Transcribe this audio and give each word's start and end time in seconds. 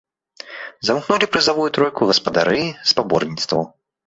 Замкнулі 0.87 1.29
прызавую 1.35 1.67
тройку 1.75 2.01
гаспадары 2.13 2.61
спаборніцтваў. 2.95 3.63